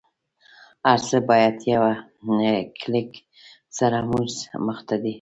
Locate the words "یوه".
1.73-1.93